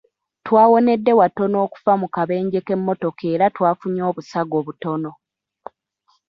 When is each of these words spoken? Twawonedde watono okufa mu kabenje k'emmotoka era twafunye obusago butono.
Twawonedde 0.45 1.11
watono 1.19 1.57
okufa 1.65 1.93
mu 2.01 2.07
kabenje 2.15 2.59
k'emmotoka 2.65 3.23
era 3.33 3.45
twafunye 3.55 4.01
obusago 4.09 4.57
butono. 4.65 5.11